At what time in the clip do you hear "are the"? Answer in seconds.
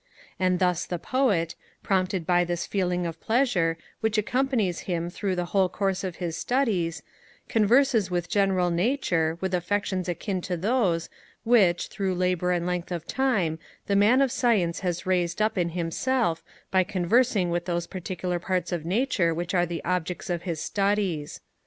19.53-19.83